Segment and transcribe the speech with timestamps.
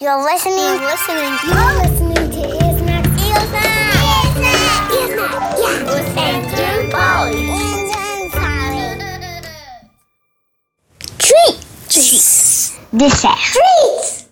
[0.00, 0.56] You're listening.
[0.58, 1.38] You're listening.
[1.46, 3.14] You're listening to Ear Snacks.
[3.22, 4.10] Ear Snacks.
[4.10, 4.92] Ear Snacks.
[4.92, 5.60] Ear Snacks.
[5.60, 5.84] Yeah.
[5.86, 7.46] With Andrew Polly.
[7.46, 8.90] And Polly.
[11.18, 11.62] Treats.
[11.94, 12.74] Treats.
[12.92, 13.38] Dessert.
[13.38, 14.26] Treats.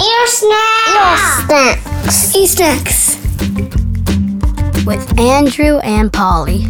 [0.00, 0.96] Ear snacks.
[0.96, 2.34] Ear snacks.
[2.34, 3.16] Ear snacks.
[4.86, 6.64] With Andrew and Polly.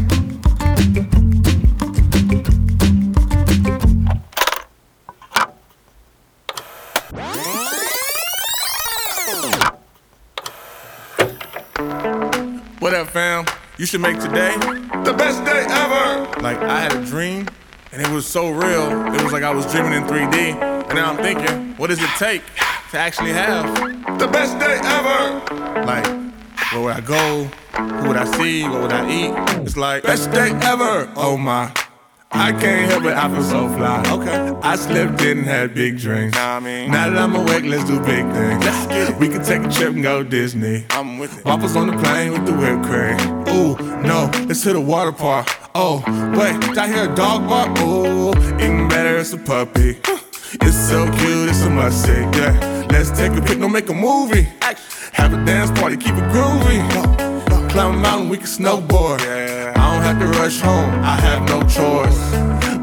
[13.10, 13.44] Fam?
[13.76, 14.54] You should make today
[15.04, 16.40] the best day ever.
[16.40, 17.48] Like, I had a dream,
[17.92, 19.06] and it was so real.
[19.14, 20.54] It was like I was dreaming in 3D.
[20.54, 22.42] And now I'm thinking, what does it take
[22.92, 23.66] to actually have
[24.18, 25.84] the best day ever?
[25.84, 26.06] Like,
[26.72, 27.44] where would I go?
[28.00, 28.62] Who would I see?
[28.68, 29.60] What would I eat?
[29.62, 31.10] It's like, best day ever.
[31.16, 31.72] Oh my.
[32.32, 34.02] I can't help it, I feel so fly.
[34.08, 34.58] Okay.
[34.62, 36.34] I slept in had big dreams.
[36.34, 38.64] Nah, I mean, now that I'm awake, let's do big things.
[38.64, 39.16] Let's get it.
[39.18, 40.86] We can take a trip and go Disney.
[40.90, 41.44] I'm with it.
[41.44, 43.18] Waffles on the plane with the whipped cream.
[43.48, 45.48] Ooh, no, let's hit a water park.
[45.74, 46.02] Oh,
[46.38, 47.76] wait, did I hear a dog bark?
[47.80, 48.30] Ooh,
[48.62, 49.98] even better, it's a puppy.
[50.62, 52.12] It's so cute, it's a must see.
[52.12, 54.48] Yeah, let's take a pic, no make a movie.
[55.12, 56.80] Have a dance party, keep it groovy.
[57.70, 59.20] Climb a mountain, we can snowboard.
[59.20, 59.49] I
[60.00, 62.20] don't have to rush home, I have no choice.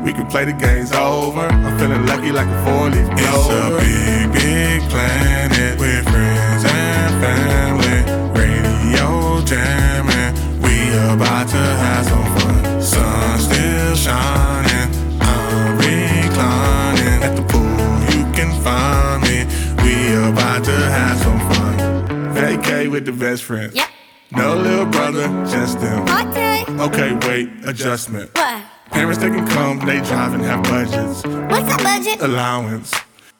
[0.05, 1.41] We can play the games over.
[1.41, 7.13] I'm feeling lucky like a four leaf It's a big, big planet with friends and
[7.23, 7.99] family.
[8.39, 10.75] Radio jamming, we
[11.13, 12.81] about to have some fun.
[12.81, 14.89] Sun still shining,
[15.21, 17.87] I'm reclining at the pool.
[18.13, 19.45] You can find me.
[19.83, 22.35] We about to have some fun.
[22.35, 23.75] Vacay with the best friends.
[23.75, 23.89] Yep.
[24.31, 26.03] No little brother, just them.
[26.03, 26.46] Okay.
[26.79, 28.29] Okay, wait, adjustment.
[28.35, 28.63] What?
[28.91, 31.25] Parents they can come, they drive and have budgets.
[31.25, 32.21] What's the budget?
[32.21, 32.93] Allowance.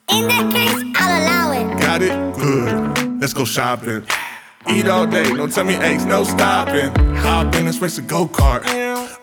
[0.09, 1.80] In that case, I'll allow it.
[1.80, 2.35] Got it?
[2.35, 3.21] Good.
[3.21, 4.08] Let's go shopping.
[4.69, 6.89] Eat all day, don't tell me aches, no stopping.
[7.17, 8.64] Hop in and race a go-kart.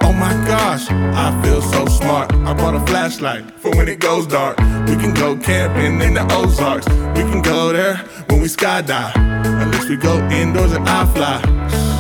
[0.00, 2.32] Oh my gosh, I feel so smart.
[2.32, 4.58] I brought a flashlight for when it goes dark.
[4.86, 6.86] We can go camping in the Ozarks.
[6.88, 7.97] We can go there
[8.28, 9.16] when we skydive.
[9.16, 11.94] Unless we go indoors and I fly.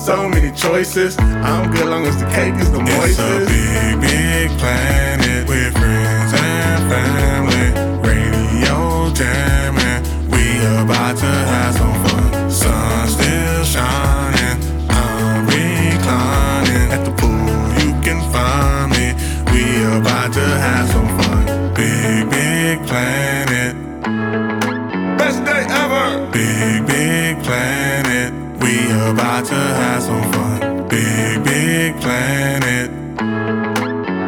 [0.00, 1.18] So many choices.
[1.18, 3.10] I'm good long as the cake is the moistest.
[3.10, 8.08] It's a big, big planet with friends and family.
[8.08, 10.02] Radio jamming.
[10.30, 10.42] We
[10.82, 11.79] about to have
[29.10, 30.88] about to have some fun.
[30.88, 32.90] Big, big planet.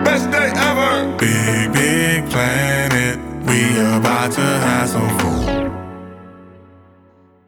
[0.04, 1.16] Best day ever.
[1.18, 3.18] Big, big planet.
[3.46, 5.32] We about to have some fun.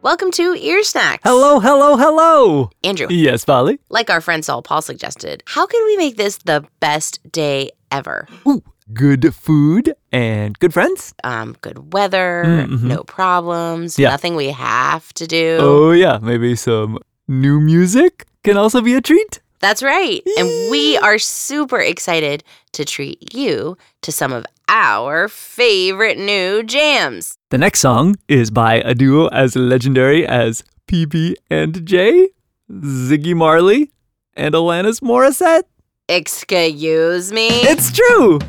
[0.01, 1.21] Welcome to Ear Snacks.
[1.23, 2.69] Hello, hello, hello.
[2.83, 3.07] Andrew.
[3.09, 3.79] Yes, Polly.
[3.89, 8.27] Like our friend Saul Paul suggested, how can we make this the best day ever?
[8.47, 8.61] Ooh,
[8.93, 11.13] good food and good friends.
[11.23, 12.83] Um, good weather, Mm, mhm.
[12.83, 14.09] no problems, Yeah.
[14.09, 15.57] nothing we have to do.
[15.59, 19.39] Oh, yeah, maybe some new music can also be a treat.
[19.59, 20.21] That's right.
[20.37, 22.43] And we are super excited
[22.73, 27.37] to treat you to some of our favorite new jams.
[27.49, 32.29] The next song is by a duo as legendary as PB and J,
[32.69, 33.91] Ziggy Marley,
[34.35, 35.63] and Alanis Morissette.
[36.09, 37.47] Excuse me?
[37.47, 38.39] It's true.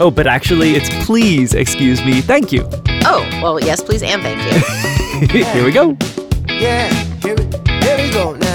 [0.00, 2.62] Oh, but actually, it's please excuse me, thank you.
[3.04, 4.38] oh, well, yes, please, and thank
[5.32, 5.42] you.
[5.52, 5.96] Here we go.
[6.48, 6.88] Yeah,
[8.10, 8.47] here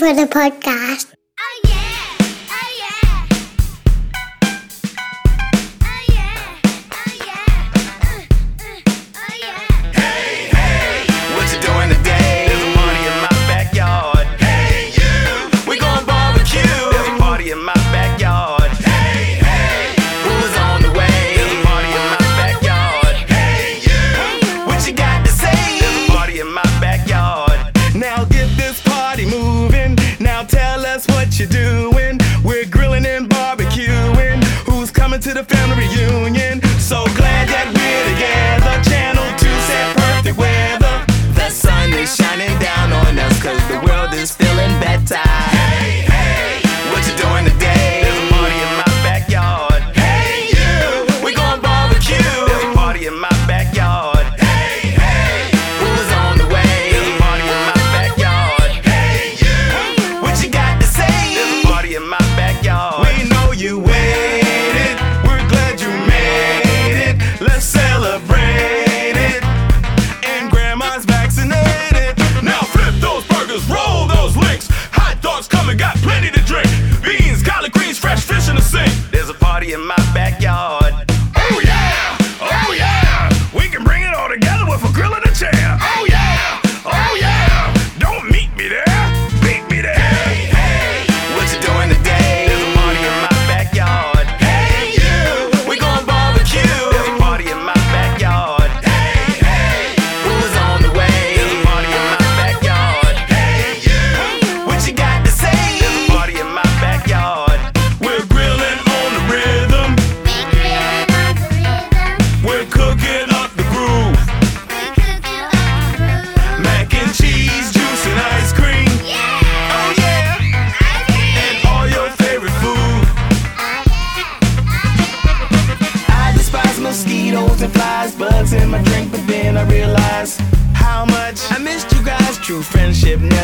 [0.00, 0.79] for the podcast.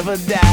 [0.07, 0.46] never die.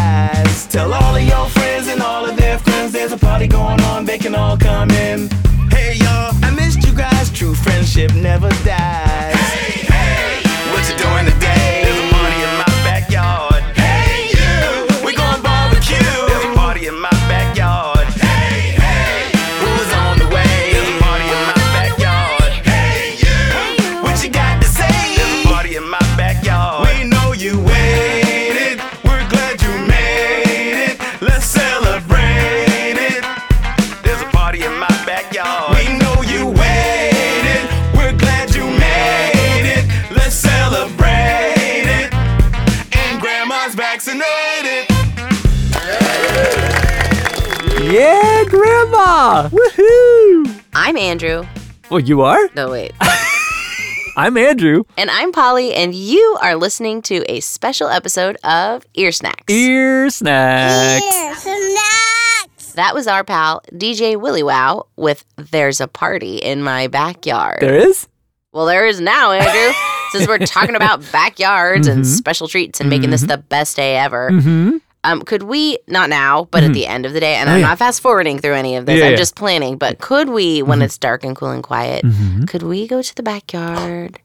[47.93, 49.50] Yeah, Grandma!
[49.50, 50.63] Woohoo!
[50.73, 51.45] I'm Andrew.
[51.91, 52.50] Well, you are?
[52.55, 52.91] No, wait.
[54.17, 54.85] I'm Andrew.
[54.97, 59.43] And I'm Polly, and you are listening to a special episode of Ear Snacks.
[59.47, 61.05] Ear Snacks.
[61.05, 62.73] Ear Snacks.
[62.73, 67.59] That was our pal, DJ Willy Wow, with There's a Party in My Backyard.
[67.62, 68.07] There is?
[68.53, 69.75] Well, there is now, Andrew.
[70.13, 71.97] Since we're talking about backyards mm-hmm.
[71.97, 72.97] and special treats and mm-hmm.
[72.97, 73.27] making this mm-hmm.
[73.27, 74.31] the best day ever.
[74.31, 76.72] Mm-hmm um, could we not now, but mm-hmm.
[76.72, 77.67] at the end of the day, and oh, I'm yeah.
[77.67, 79.00] not fast forwarding through any of this.
[79.00, 79.17] Yeah, I'm yeah.
[79.17, 79.77] just planning.
[79.77, 80.86] But could we, when mm-hmm.
[80.86, 82.45] it's dark and cool and quiet, mm-hmm.
[82.45, 84.19] could we go to the backyard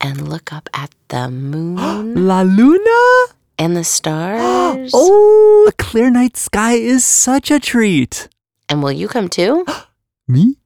[0.00, 4.92] and look up at the moon, La Luna, and the stars?
[4.94, 8.28] oh, a clear night sky is such a treat.
[8.68, 9.66] And will you come too?
[10.28, 10.56] Me?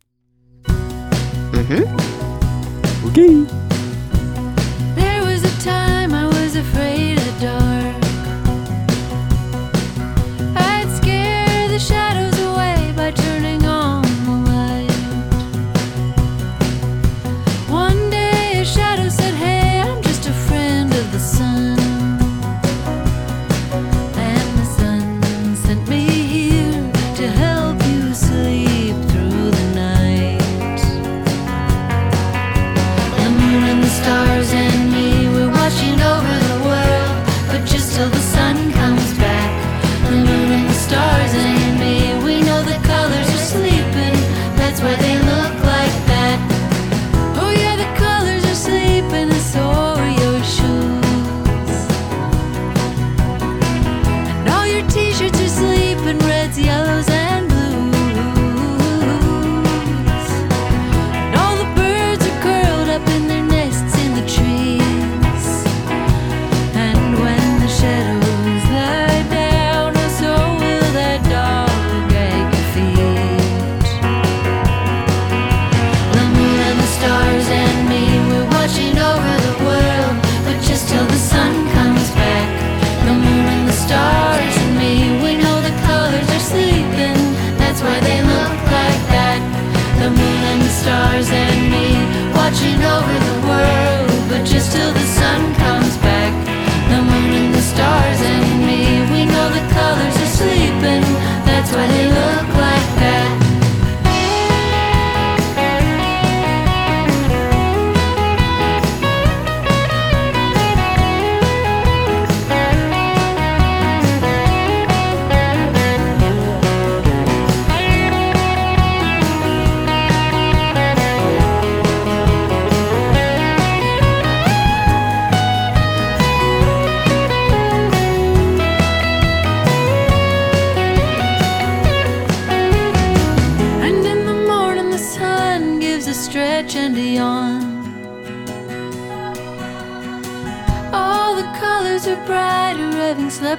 [0.65, 3.09] Mm-hmm.
[3.09, 3.64] Okay.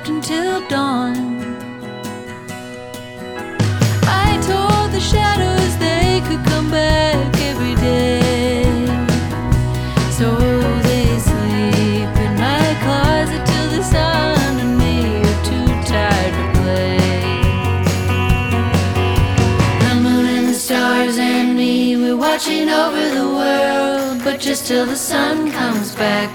[0.06, 1.16] Slept until dawn.
[4.04, 8.64] I told the shadows they could come back every day.
[10.12, 10.36] So
[10.84, 16.98] they sleep in my closet till the sun and me are too tired to play.
[19.80, 24.86] The moon and the stars and me, we're watching over the world, but just till
[24.86, 26.35] the sun comes back.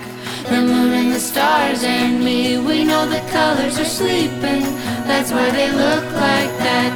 [1.31, 4.63] Stars and me, we know the colors are sleeping,
[5.07, 6.91] that's why they look like that.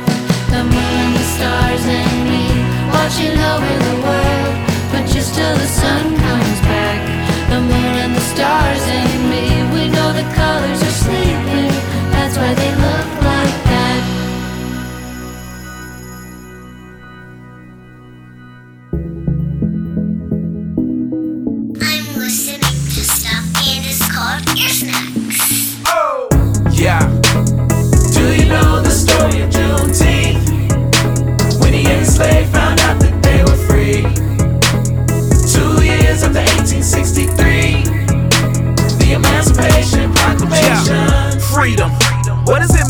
[0.51, 2.45] The moon and the stars and me,
[2.91, 4.55] watching over the world,
[4.91, 7.01] but just till the sun comes back.
[7.53, 10.83] The moon and the stars and me, we know the colors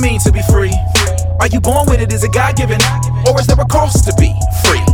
[0.05, 0.75] mean to be free?
[1.41, 2.13] Are you born with it?
[2.13, 2.79] Is it God given?
[3.27, 4.37] Or is there a cost to be
[4.69, 4.85] free?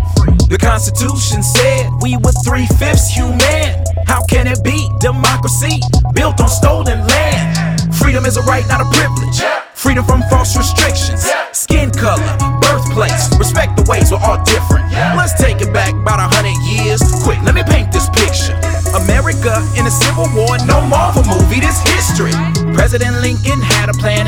[0.47, 3.83] The Constitution said we were three fifths human.
[4.07, 5.83] How can it be democracy
[6.15, 7.95] built on stolen land?
[7.95, 9.43] Freedom is a right, not a privilege.
[9.75, 11.27] Freedom from false restrictions.
[11.53, 12.31] Skin color,
[12.63, 14.87] birthplace, respect the ways we're all different.
[15.19, 17.03] Let's take it back about a hundred years.
[17.25, 18.55] Quick, let me paint this picture.
[18.95, 22.35] America in the Civil War, no Marvel movie, this history.
[22.75, 24.27] President Lincoln had a plan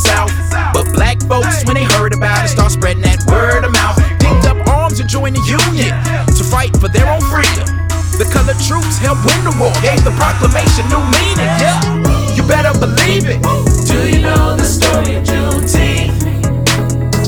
[0.00, 0.32] South.
[0.72, 4.00] But black folks, when they heard about it, start spreading that word of mouth.
[4.20, 5.92] Picked up arms and joined the Union
[6.36, 7.68] to fight for their own freedom.
[8.16, 11.48] The colored troops helped win the war, gave the proclamation new meaning.
[11.60, 11.80] Yeah,
[12.36, 13.40] you better believe it.
[13.88, 16.20] Do you know the story of Juneteenth?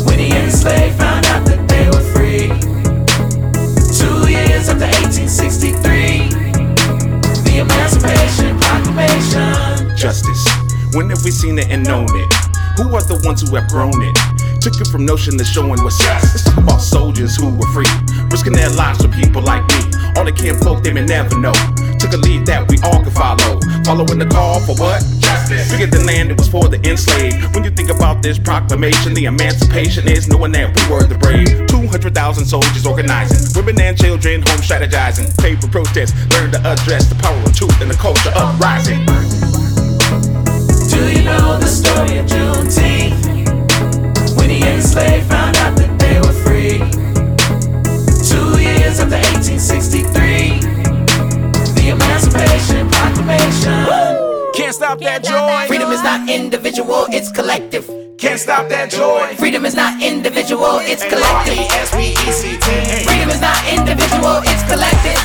[0.05, 2.52] When the enslaved found out that they were free.
[3.88, 6.29] Two years after 1863,
[7.45, 9.97] the Emancipation Proclamation.
[9.97, 10.45] Justice.
[10.93, 12.41] When have we seen it and known it?
[12.76, 14.17] Who are the ones who have grown it?
[14.61, 16.23] Took it from notion to showing what's up.
[16.23, 17.91] Let's talk about soldiers who were free,
[18.31, 19.93] risking their lives for people like me.
[20.17, 21.52] All the kin folk they may never know.
[22.00, 23.61] Took a lead that we all could follow.
[23.85, 25.05] Following the call for what?
[25.21, 25.71] Justice.
[25.71, 27.55] Figured the land it was for the enslaved.
[27.55, 31.67] When you think about this proclamation, the emancipation is knowing that we were the brave.
[31.69, 35.29] 200,000 soldiers organizing, women and children home strategizing.
[35.38, 39.62] Paper protest, learn to address the power of truth and the culture uprising.
[40.92, 43.25] Do you know the story of Juneteenth?
[44.37, 46.78] When the enslaved found out that they were free.
[48.20, 50.61] Two years after 1863,
[51.72, 53.88] the Emancipation Proclamation.
[54.54, 55.66] Can't stop that joy.
[55.66, 57.88] Freedom is not individual, it's collective.
[58.18, 59.34] Can't stop that joy.
[59.37, 61.56] Freedom is not individual, it's collective.
[61.56, 63.04] R-E-S-P-E-C-T.
[63.08, 65.18] Freedom is not individual, it's collective.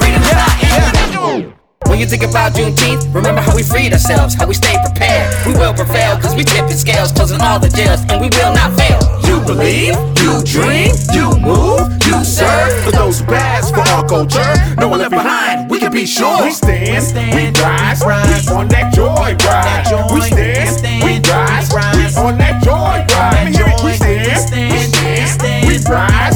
[0.00, 1.65] Freedom is not individual.
[1.84, 5.28] When you think about Juneteenth, remember how we freed ourselves, how we stayed prepared.
[5.46, 8.72] We will prevail, cause we tipping scales, closing all the jails, and we will not
[8.76, 8.98] fail.
[9.28, 12.72] You believe, you dream, you move, you serve.
[12.84, 14.44] For those who pass for our culture,
[14.80, 16.42] no one left behind, we can be sure.
[16.44, 19.86] We stand, we rise, we on that joy ride.
[20.12, 23.46] We stand, we rise, we on that joy ride.
[23.84, 26.34] We stand, we stand, we rise,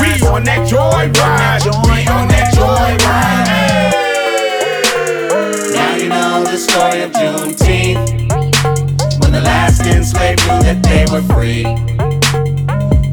[0.00, 1.37] we on that joy ride.
[7.12, 8.08] Juneteenth.
[9.20, 11.64] When the last enslaved knew that they were free.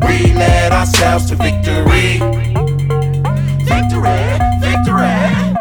[0.07, 2.19] We led ourselves to victory.
[3.65, 5.55] Victory, victory.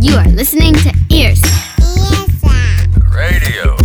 [0.00, 1.40] You are listening to Ears.
[3.14, 3.76] Radio.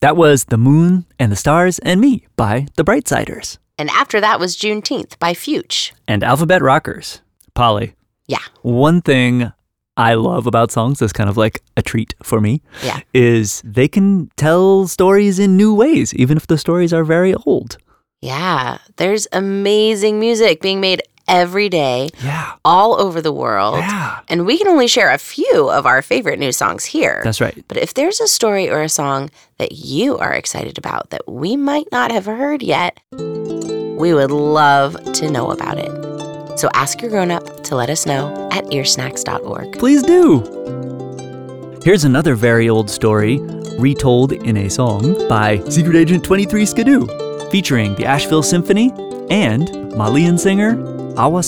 [0.00, 4.38] That was The Moon and the Stars and Me by The Brightsiders And after that
[4.40, 5.92] was Juneteenth by Fuge.
[6.06, 7.20] and Alphabet Rockers.
[7.54, 7.94] Polly,
[8.34, 8.44] Yeah.
[8.62, 9.52] one thing
[9.96, 13.00] I love about songs that's kind of like a treat for me Yeah.
[13.12, 17.76] is they can tell stories in new ways, even if the stories are very old.
[18.22, 18.78] Yeah.
[18.96, 22.52] There's amazing music being made every day Yeah.
[22.64, 23.78] all over the world.
[23.78, 24.18] Yeah.
[24.28, 27.20] And we can only share a few of our favorite new songs here.
[27.24, 27.62] That's right.
[27.68, 31.56] But if there's a story or a song that you are excited about that we
[31.56, 36.09] might not have heard yet, we would love to know about it.
[36.56, 39.78] So ask your grown up to let us know at earsnacks.org.
[39.78, 40.40] Please do.
[41.82, 43.38] Here's another very old story,
[43.78, 47.06] retold in a song by Secret Agent 23 Skidoo,
[47.50, 48.92] featuring the Asheville Symphony
[49.30, 50.78] and Malian singer
[51.16, 51.42] Awa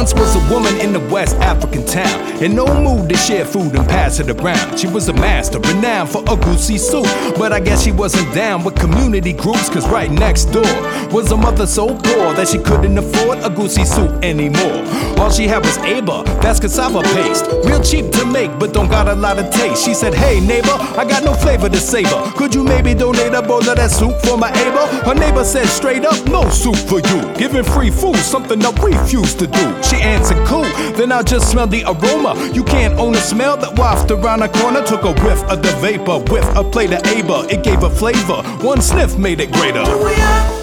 [0.00, 3.74] once was a woman in the West African town in no mood to share food
[3.76, 4.78] and pass it around.
[4.78, 7.04] She was a master, renowned for a goosey soup.
[7.36, 10.74] But I guess she wasn't down with community groups, cause right next door
[11.12, 14.80] was a mother so poor that she couldn't afford a goosey soup anymore.
[15.20, 17.44] All she had was Aba, that's cassava paste.
[17.64, 19.84] Real cheap to make, but don't got a lot of taste.
[19.84, 22.32] She said, Hey neighbor, I got no flavor to savor.
[22.36, 25.04] Could you maybe donate a bowl of that soup for my Aba?
[25.04, 27.20] Her neighbor said straight up, no soup for you.
[27.34, 29.82] Giving free food, something I refuse to do.
[29.90, 30.62] She answered, cool,
[30.94, 32.36] then I just smelled the aroma.
[32.54, 34.84] You can't own a smell that wafted around the corner.
[34.84, 37.52] Took a whiff of the vapor, with a plate of Aba.
[37.52, 38.40] It gave a flavor.
[38.64, 39.82] One sniff made it greater.
[39.82, 40.60] Juya,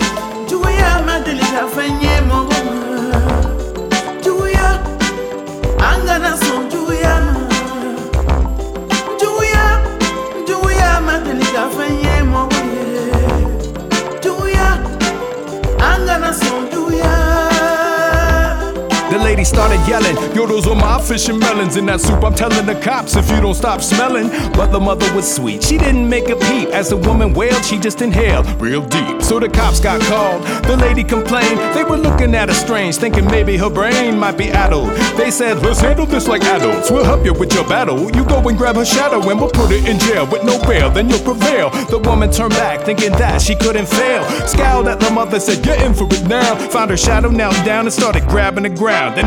[19.38, 22.24] lady started yelling, Yo, those are my fish and melons in that soup.
[22.24, 24.30] I'm telling the cops if you don't stop smelling.
[24.54, 25.64] But the mother was sweet.
[25.64, 26.70] She didn't make a peep.
[26.70, 29.22] As the woman wailed, she just inhaled real deep.
[29.22, 30.42] So the cops got called.
[30.64, 31.60] The lady complained.
[31.76, 34.90] They were looking at her strange, thinking maybe her brain might be addled.
[35.18, 36.90] They said, Let's handle this like adults.
[36.90, 38.10] We'll help you with your battle.
[38.16, 40.90] You go and grab her shadow and we'll put it in jail with no bail.
[40.90, 41.70] Then you'll prevail.
[41.92, 44.24] The woman turned back, thinking that she couldn't fail.
[44.48, 46.56] Scowled at the mother, said, Get in for it now.
[46.70, 49.16] Found her shadow, knelt down and started grabbing the ground.
[49.18, 49.27] Then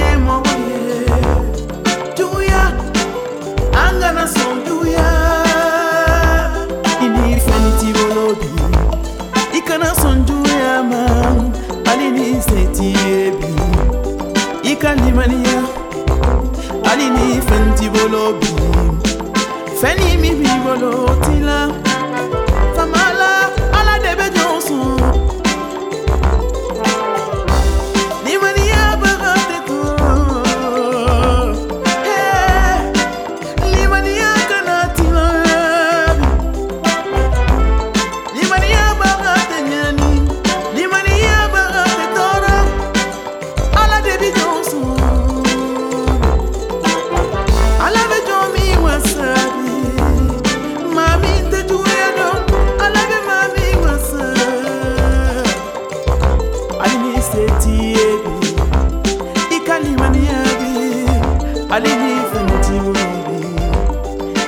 [61.71, 63.39] aliyifenati wolobi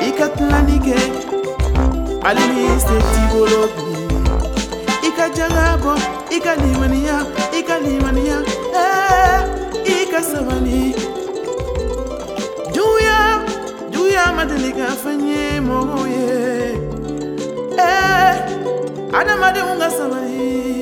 [0.07, 0.97] i ka tilani kɛ
[2.23, 3.85] hali eh, ni seti wolobi
[5.07, 5.93] i ka jaga bɔ
[6.35, 7.17] i ka limaniya
[7.59, 8.37] i ka limaniya
[9.95, 10.83] i ka sabali
[12.75, 13.19] juguya
[13.91, 16.27] juguya ma deli ka fɛn ye mɔgɔw ye
[17.87, 18.33] eh,
[19.19, 20.72] adamadenw ka sabali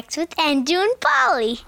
[0.00, 1.60] With Andrew and Polly.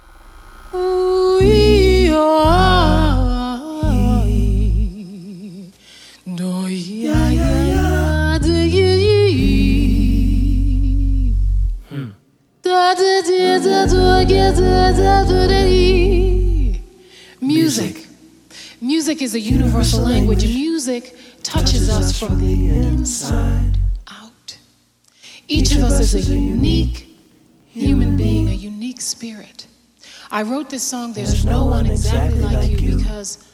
[17.43, 18.07] Music.
[18.81, 20.45] Music is a universal language.
[20.45, 23.77] Music touches us from the inside
[24.09, 24.57] out.
[25.49, 27.12] Each of us is a unique
[27.73, 29.67] human being, a unique spirit.
[30.31, 33.47] I wrote this song, There's No One Exactly Like You, because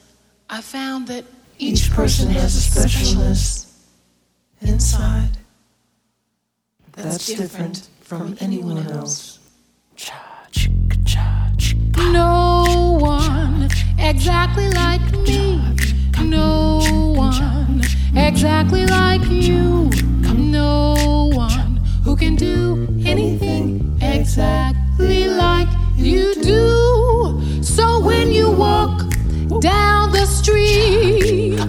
[0.51, 1.25] I found that
[1.59, 3.73] each person has a specialness
[4.61, 5.31] inside
[6.93, 9.39] that's different from anyone else.
[11.97, 15.77] No one exactly like me.
[16.23, 16.81] No
[17.17, 17.83] one
[18.17, 19.91] exactly like you.
[20.35, 27.63] No one who can do anything exactly like you do.
[27.63, 29.03] So when you walk
[29.61, 31.61] down the street,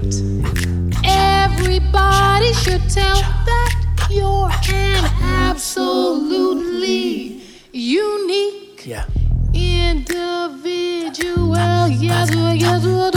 [1.05, 3.71] everybody should tell that
[4.09, 5.05] you're an
[5.45, 9.05] absolutely unique Yeah.
[9.53, 11.55] individual.
[11.87, 13.11] Yes, yes, uh,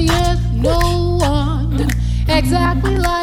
[0.00, 0.38] yes.
[0.54, 1.86] No one
[2.28, 3.17] exactly like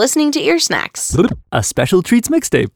[0.00, 1.14] listening to Ear Snacks.
[1.52, 2.70] A special treats mixtape.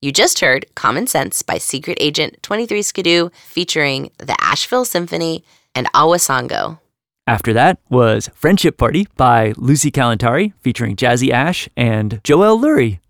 [0.00, 5.88] You just heard Common Sense by Secret Agent 23 Skidoo featuring the Asheville Symphony and
[5.92, 6.78] Awa Sangho.
[7.26, 13.00] After that was Friendship Party by Lucy Kalantari featuring Jazzy Ash and Joel Lurie.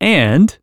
[0.00, 0.56] And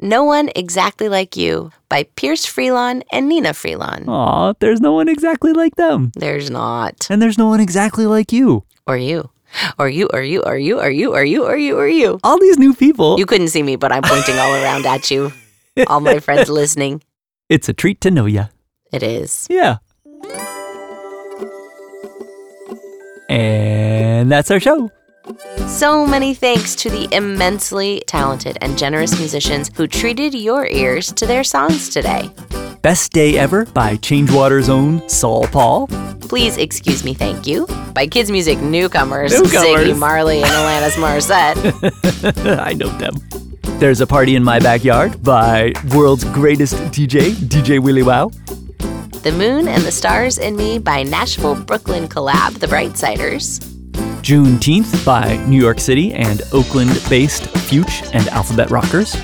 [0.00, 4.08] No One Exactly Like You by Pierce Freelon and Nina Freelon.
[4.08, 6.10] aw, there's no one exactly like them.
[6.16, 7.06] There's not.
[7.08, 8.64] And there's no one exactly like you.
[8.88, 9.30] Or you.
[9.78, 12.20] Or you, or you, or you, or you, or you, or you, or you.
[12.24, 13.18] All these new people.
[13.18, 15.32] You couldn't see me, but I'm pointing all around at you.
[15.86, 17.02] All my friends listening.
[17.48, 18.46] It's a treat to know ya.
[18.92, 19.46] It is.
[19.50, 19.78] Yeah.
[23.28, 24.90] And that's our show.
[25.66, 31.26] So many thanks to the immensely talented and generous musicians who treated your ears to
[31.26, 32.30] their songs today.
[32.82, 35.86] Best Day Ever by Changewater's own Saul Paul.
[36.20, 37.66] Please excuse me, thank you.
[37.94, 39.88] By Kids Music Newcomers, Newcomers.
[39.88, 42.58] Ziggy Marley and Alanis Morissette.
[42.58, 43.14] I know them.
[43.78, 48.30] There's a Party in My Backyard by world's greatest DJ, DJ Willy Wow.
[49.22, 53.71] The Moon and the Stars in Me by Nashville Brooklyn collab, The Brightsiders.
[54.22, 59.16] Juneteenth by New York City and Oakland based Fuge and Alphabet Rockers.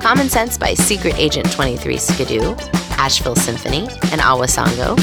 [0.00, 2.56] Common Sense by Secret Agent 23 Skidoo,
[2.98, 4.98] Asheville Symphony, and Awa Sangho.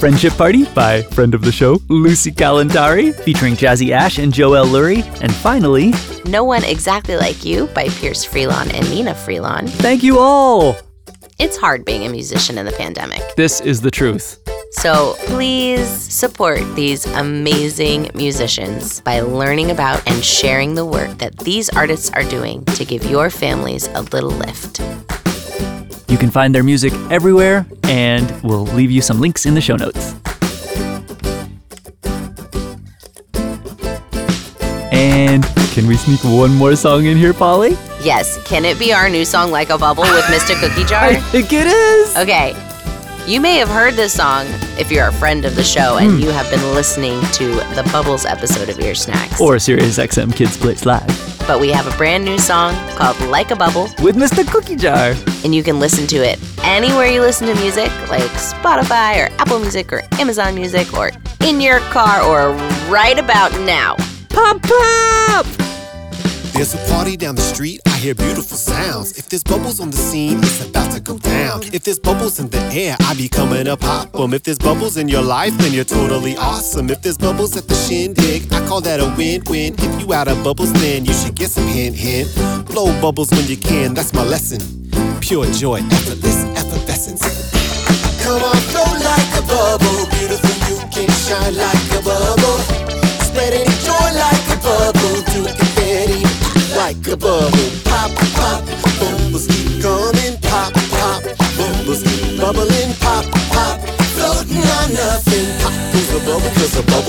[0.00, 5.04] Friendship Party by friend of the show, Lucy Kalantari, featuring Jazzy Ash and Joel Lurie.
[5.22, 5.92] And finally,
[6.28, 9.68] No One Exactly Like You by Pierce Freelon and Nina Freelon.
[9.68, 10.76] thank you all!
[11.38, 13.22] It's hard being a musician in the pandemic.
[13.36, 14.40] This is the truth.
[14.74, 21.70] So please support these amazing musicians by learning about and sharing the work that these
[21.70, 24.80] artists are doing to give your families a little lift.
[26.10, 29.76] You can find their music everywhere, and we'll leave you some links in the show
[29.76, 30.14] notes.
[34.92, 37.70] And can we sneak one more song in here, Polly?
[38.02, 40.60] Yes, can it be our new song Like a Bubble with Mr.
[40.60, 41.04] Cookie Jar?
[41.04, 42.16] I think it is.
[42.16, 42.54] Okay.
[43.26, 44.46] You may have heard this song
[44.78, 46.18] if you're a friend of the show and hmm.
[46.18, 49.40] you have been listening to the Bubbles episode of Ear Snacks.
[49.40, 53.50] Or Sirius XM Kids Place Live but we have a brand new song called Like
[53.50, 54.50] a Bubble, with Mr.
[54.50, 55.14] Cookie Jar.
[55.44, 59.58] and you can listen to it anywhere you listen to music, like Spotify or Apple
[59.58, 61.10] Music or Amazon Music or
[61.46, 62.54] in your car or
[62.90, 63.96] right about now.
[64.30, 65.73] Pop pop!
[66.54, 69.18] There's a party down the street, I hear beautiful sounds.
[69.18, 71.64] If there's bubbles on the scene, it's about to go down.
[71.72, 74.20] If there's bubbles in the air, I be coming up pop 'em.
[74.20, 76.90] Um, if there's bubbles in your life, then you're totally awesome.
[76.90, 79.74] If there's bubbles at the shindig, I call that a win-win.
[79.78, 82.28] If you out of bubbles, then you should get some hint hint.
[82.66, 84.60] Blow bubbles when you can, that's my lesson.
[85.20, 87.22] Pure joy, effortless effervescence.
[88.22, 92.58] Come on, flow like a bubble, beautiful, you can shine like a bubble.
[93.26, 94.43] Spreading joy like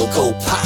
[0.08, 0.66] cause a bubble go pop.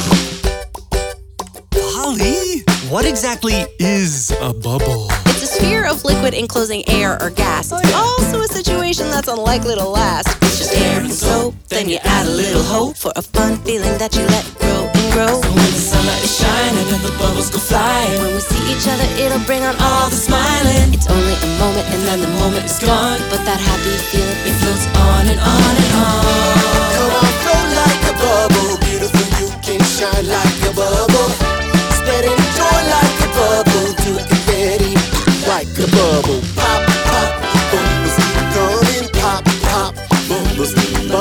[1.70, 5.08] Polly, what exactly is a bubble?
[5.26, 7.72] It's a sphere of liquid enclosing air or gas.
[7.72, 10.28] It's also a situation that's unlikely to last.
[10.42, 13.96] It's just air and soap, then you add a little hope for a fun feeling
[13.98, 15.40] that you let grow and grow.
[15.40, 18.88] So when the sunlight is shining and the bubbles go flying, When we see each
[18.88, 22.32] other, it'll bring on all all the smiling, It's only a moment and then the
[22.40, 23.20] moment it's gone.
[23.30, 27.19] But that happy feeling, It floats on and on and on.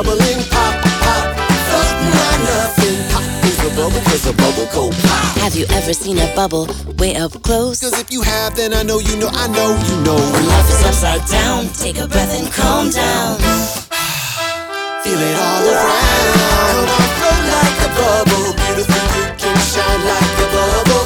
[0.04, 0.40] Bubbling.
[0.48, 1.26] Pop, pop,
[1.68, 2.98] floating on nothing.
[3.12, 5.38] Pop is a bubble, cause a bubble go pop.
[5.44, 7.82] Have you ever seen a bubble way up close?
[7.82, 10.16] Cause if you have, then I know you know, I know you know.
[10.16, 13.40] When life is upside down, take a breath and calm down.
[15.04, 16.32] Feel it all around.
[16.40, 18.48] Come on, flow like a bubble.
[18.56, 21.06] Beautiful, you can shine like a bubble.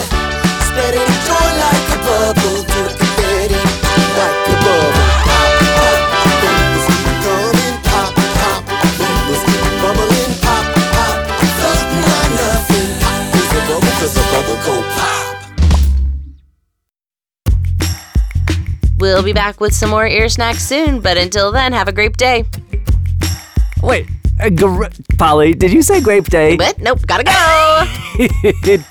[0.70, 2.53] Spreading joy like a bubble.
[19.04, 22.16] We'll be back with some more ear snacks soon, but until then, have a great
[22.16, 22.46] day.
[23.82, 24.08] Wait,
[24.40, 24.86] uh, gr-
[25.18, 26.56] Polly, did you say grape day?
[26.56, 27.32] But nope, gotta go.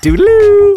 [0.03, 0.75] Toodaloo.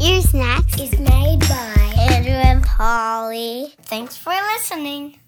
[0.00, 3.74] Ear Snacks is made by Andrew and Polly.
[3.82, 5.18] Thanks for listening.